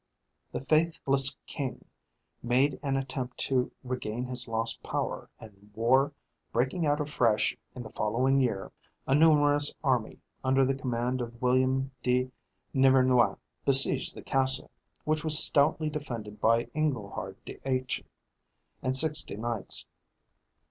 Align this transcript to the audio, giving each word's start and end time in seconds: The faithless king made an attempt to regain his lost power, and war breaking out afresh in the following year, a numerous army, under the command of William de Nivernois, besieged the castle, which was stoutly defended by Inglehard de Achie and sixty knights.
The 0.51 0.61
faithless 0.61 1.37
king 1.45 1.85
made 2.41 2.79
an 2.81 2.97
attempt 2.97 3.37
to 3.41 3.71
regain 3.83 4.25
his 4.25 4.47
lost 4.47 4.81
power, 4.81 5.29
and 5.39 5.69
war 5.75 6.11
breaking 6.51 6.87
out 6.87 6.99
afresh 6.99 7.55
in 7.75 7.83
the 7.83 7.91
following 7.91 8.39
year, 8.41 8.71
a 9.05 9.13
numerous 9.13 9.71
army, 9.83 10.17
under 10.43 10.65
the 10.65 10.73
command 10.73 11.21
of 11.21 11.39
William 11.39 11.91
de 12.01 12.31
Nivernois, 12.73 13.35
besieged 13.63 14.15
the 14.15 14.23
castle, 14.23 14.71
which 15.03 15.23
was 15.23 15.37
stoutly 15.37 15.91
defended 15.91 16.41
by 16.41 16.63
Inglehard 16.73 17.37
de 17.45 17.59
Achie 17.63 18.07
and 18.81 18.95
sixty 18.95 19.37
knights. 19.37 19.85